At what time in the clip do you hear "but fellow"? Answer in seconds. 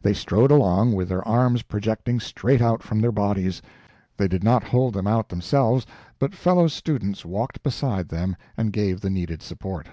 6.18-6.66